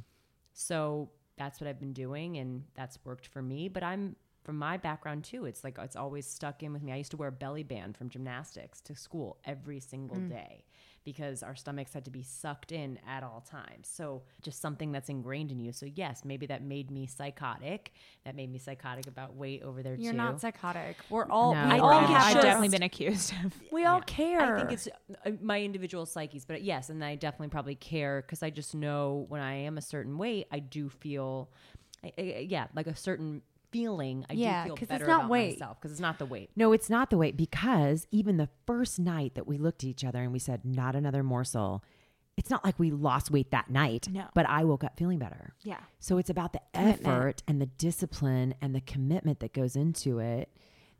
So 0.53 1.09
that's 1.37 1.61
what 1.61 1.67
I've 1.67 1.79
been 1.79 1.93
doing, 1.93 2.37
and 2.37 2.63
that's 2.75 2.99
worked 3.03 3.27
for 3.27 3.41
me. 3.41 3.67
But 3.67 3.83
I'm 3.83 4.15
from 4.43 4.57
my 4.57 4.77
background 4.77 5.23
too. 5.23 5.45
It's 5.45 5.63
like 5.63 5.77
it's 5.77 5.95
always 5.95 6.25
stuck 6.25 6.63
in 6.63 6.73
with 6.73 6.83
me. 6.83 6.91
I 6.91 6.97
used 6.97 7.11
to 7.11 7.17
wear 7.17 7.29
a 7.29 7.33
belly 7.33 7.63
band 7.63 7.97
from 7.97 8.09
gymnastics 8.09 8.81
to 8.81 8.95
school 8.95 9.37
every 9.45 9.79
single 9.79 10.17
mm. 10.17 10.29
day 10.29 10.63
because 11.07 11.41
our 11.41 11.55
stomachs 11.55 11.93
had 11.93 12.03
to 12.03 12.11
be 12.11 12.21
sucked 12.21 12.73
in 12.73 12.99
at 13.07 13.23
all 13.23 13.39
times. 13.49 13.87
So 13.87 14.23
just 14.41 14.59
something 14.61 14.91
that's 14.91 15.07
ingrained 15.07 15.53
in 15.53 15.59
you. 15.61 15.71
So 15.71 15.85
yes, 15.85 16.25
maybe 16.25 16.47
that 16.47 16.61
made 16.61 16.91
me 16.91 17.07
psychotic. 17.07 17.93
That 18.25 18.35
made 18.35 18.51
me 18.51 18.59
psychotic 18.59 19.07
about 19.07 19.33
weight 19.33 19.63
over 19.63 19.81
there 19.81 19.95
too. 19.95 20.01
You're 20.03 20.11
too. 20.11 20.17
not 20.17 20.41
psychotic. 20.41 20.97
We're 21.09 21.29
all. 21.29 21.53
No, 21.53 21.63
we 21.65 21.71
I 21.75 21.79
all 21.79 21.99
think 21.99 22.09
have 22.11 22.21
I've 22.23 22.33
just- 22.33 22.43
definitely 22.43 22.69
been 22.69 22.83
accused 22.83 23.33
of. 23.45 23.53
We 23.71 23.85
all 23.85 24.01
care. 24.01 24.55
I 24.57 24.59
think 24.59 24.71
it's 24.73 24.89
uh, 25.25 25.31
my 25.41 25.61
individual 25.61 26.05
psyches, 26.05 26.43
but 26.43 26.61
yes, 26.61 26.89
and 26.89 27.01
I 27.01 27.15
definitely 27.15 27.49
probably 27.49 27.75
care 27.75 28.21
because 28.21 28.43
I 28.43 28.49
just 28.49 28.75
know 28.75 29.25
when 29.29 29.39
I 29.39 29.53
am 29.53 29.77
a 29.77 29.81
certain 29.81 30.17
weight, 30.17 30.47
I 30.51 30.59
do 30.59 30.89
feel, 30.89 31.49
I, 32.03 32.11
I- 32.17 32.45
yeah, 32.49 32.67
like 32.75 32.87
a 32.87 32.95
certain 32.97 33.43
feeling. 33.77 34.25
I 34.29 34.33
Yeah, 34.33 34.63
do 34.63 34.67
feel 34.69 34.75
'cause 34.77 34.87
it's 34.89 35.07
not 35.07 35.19
about 35.19 35.29
weight. 35.29 35.59
myself 35.59 35.77
because 35.79 35.91
it's 35.91 36.01
not 36.01 36.19
the 36.19 36.25
weight. 36.25 36.49
No, 36.55 36.71
it's 36.71 36.89
not 36.89 37.09
the 37.09 37.17
weight 37.17 37.37
because 37.37 38.07
even 38.11 38.37
the 38.37 38.49
first 38.65 38.99
night 38.99 39.35
that 39.35 39.47
we 39.47 39.57
looked 39.57 39.83
at 39.83 39.89
each 39.89 40.03
other 40.03 40.21
and 40.23 40.31
we 40.33 40.39
said, 40.39 40.65
not 40.65 40.95
another 40.95 41.23
morsel, 41.23 41.83
it's 42.35 42.49
not 42.49 42.63
like 42.63 42.77
we 42.77 42.91
lost 42.91 43.31
weight 43.31 43.49
that 43.51 43.69
night. 43.69 44.07
No. 44.11 44.25
But 44.35 44.45
I 44.47 44.63
woke 44.63 44.83
up 44.83 44.97
feeling 44.97 45.17
better. 45.19 45.53
Yeah. 45.63 45.79
So 45.99 46.17
it's 46.17 46.29
about 46.29 46.53
the 46.53 46.61
Commitment. 46.73 47.07
effort 47.07 47.43
and 47.47 47.59
the 47.61 47.65
discipline 47.65 48.53
and 48.61 48.75
the 48.75 48.81
commitment 48.81 49.39
that 49.39 49.53
goes 49.53 49.75
into 49.75 50.19
it 50.19 50.49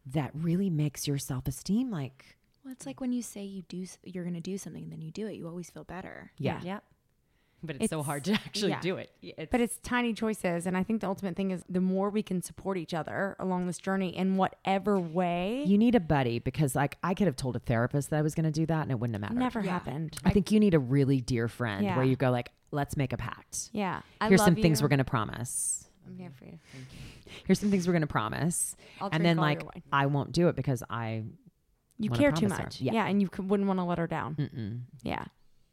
that 0.05 0.31
really 0.33 0.69
makes 0.69 1.07
your 1.07 1.17
self 1.17 1.47
esteem 1.47 1.91
like, 1.91 2.37
Well, 2.63 2.71
it's 2.71 2.85
like 2.85 2.99
when 3.01 3.11
you 3.11 3.21
say 3.21 3.43
you 3.43 3.61
do, 3.63 3.85
you're 4.03 4.23
going 4.23 4.33
to 4.33 4.41
do 4.41 4.57
something 4.57 4.83
and 4.83 4.91
then 4.91 5.01
you 5.01 5.11
do 5.11 5.27
it, 5.27 5.33
you 5.33 5.47
always 5.47 5.69
feel 5.69 5.83
better. 5.83 6.31
yeah. 6.37 6.61
Yep. 6.63 6.83
But 7.63 7.77
it's, 7.79 7.89
so 7.89 8.03
hard 8.03 8.23
to 8.25 8.33
actually 8.33 8.69
yeah. 8.69 8.79
do 8.81 8.97
it. 8.97 9.11
It's, 9.21 9.49
But 9.51 9.61
it's 9.61 9.77
tiny 9.79 10.13
choices. 10.13 10.67
And 10.67 10.77
I 10.77 10.83
think 10.83 11.01
the 11.01 11.07
ultimate 11.07 11.35
thing 11.35 11.49
is 11.51 11.63
the 11.67 11.81
more 11.81 12.09
we 12.11 12.21
can 12.21 12.41
support 12.43 12.77
each 12.77 12.93
other 12.93 13.35
along 13.39 13.65
this 13.65 13.79
journey 13.79 14.15
in 14.15 14.37
whatever 14.37 14.99
way, 14.99 15.63
You 15.65 15.77
need 15.77 15.95
a 15.95 15.99
buddy 15.99 16.37
because, 16.39 16.75
like, 16.75 16.97
I 17.03 17.13
could 17.15 17.25
have 17.25 17.35
told 17.35 17.55
a 17.55 17.59
therapist 17.59 18.11
that 18.11 18.17
I 18.19 18.21
was 18.21 18.35
going 18.35 18.43
to 18.45 18.51
do 18.51 18.65
that 18.67 18.83
and 18.83 18.91
it 18.91 18.99
wouldn't 18.99 19.15
have 19.15 19.21
mattered. 19.21 19.39
never 19.39 19.61
Yeah. 19.61 19.71
happened. 19.71 20.17
I 20.23 20.29
think 20.29 20.51
you 20.51 20.59
need 20.59 20.75
a 20.75 20.79
really 20.79 21.19
dear 21.19 21.47
friend 21.47 21.83
Yeah. 21.83 21.95
where 21.97 22.05
you 22.05 22.15
go, 22.15 22.29
like, 22.29 22.51
let's 22.71 22.95
make 22.95 23.11
a 23.11 23.17
pact. 23.17 23.69
Yeah. 23.73 24.01
I 24.21 24.27
Here's 24.27 24.39
love 24.39 24.45
some 24.47 24.55
things 24.55 24.81
we're 24.83 24.87
going 24.89 24.99
to 24.99 25.03
promise. 25.05 25.89
I'm 26.05 26.15
here 26.17 26.31
for 26.37 26.45
you. 26.45 26.59
Here's 27.45 27.59
some 27.59 27.71
things 27.71 27.87
we're 27.87 27.93
going 27.93 28.01
to 28.01 28.07
promise. 28.07 28.75
I'll 29.01 29.09
and 29.11 29.25
then, 29.25 29.37
like. 29.37 29.63
I 29.91 30.05
won't 30.05 30.31
do 30.31 30.47
it 30.47 30.55
because 30.55 30.83
I, 30.89 31.23
You 31.97 32.11
care 32.11 32.31
too 32.31 32.47
much. 32.47 32.79
Yeah. 32.81 32.93
Yeah. 32.93 33.07
and 33.07 33.19
you 33.21 33.29
c- 33.35 33.41
wouldn't 33.41 33.67
want 33.67 33.79
to 33.79 33.83
let 33.83 33.97
her 33.97 34.07
down. 34.07 34.35
mm-mm. 34.35 34.81
Yeah. 35.01 35.25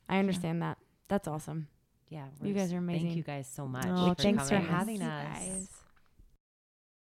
I 0.09 0.19
understand 0.19 0.62
that. 0.62 0.79
That's 1.09 1.29
awesome. 1.29 1.69
Yeah, 2.14 2.26
You 2.42 2.54
guys 2.54 2.73
are 2.73 2.78
amazing. 2.78 3.06
Thank 3.09 3.16
you 3.16 3.23
guys 3.25 3.50
so 3.52 3.64
oh, 3.64 3.68
much. 3.68 3.87
Oh, 3.88 4.14
for 4.14 4.23
thanks 4.23 4.44
for 4.49 4.54
coming. 4.54 4.71
having 4.71 5.00
You 5.00 5.06
us. 5.09 5.38
guys. 5.38 5.68